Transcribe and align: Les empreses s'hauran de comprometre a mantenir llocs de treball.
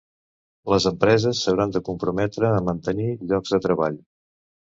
Les 0.73 0.87
empreses 0.91 1.41
s'hauran 1.45 1.75
de 1.75 1.81
comprometre 1.89 2.49
a 2.55 2.63
mantenir 2.71 3.07
llocs 3.33 3.55
de 3.59 3.61
treball. 3.69 4.01